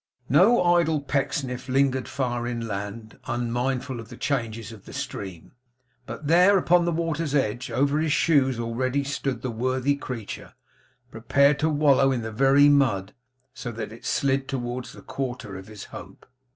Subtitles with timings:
[0.29, 5.51] No idle Pecksniff lingered far inland, unmindful of the changes of the stream;
[6.07, 10.55] but there, upon the water's edge, over his shoes already, stood the worthy creature,
[11.11, 13.13] prepared to wallow in the very mud,
[13.53, 16.25] so that it slid towards the quarter of his hope.